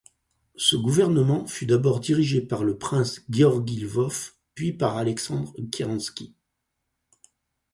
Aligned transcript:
Ce 0.55 0.75
gouvernement 0.75 1.45
fut 1.45 1.67
d'abord 1.67 1.99
dirigé 1.99 2.41
par 2.41 2.63
le 2.63 2.75
prince 2.75 3.21
Gueorgui 3.29 3.81
Lvov 3.81 4.33
puis 4.55 4.73
par 4.73 4.97
Aleksandr 4.97 5.53
Kerenski. 5.71 6.33